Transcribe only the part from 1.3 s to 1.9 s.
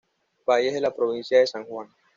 de San Juan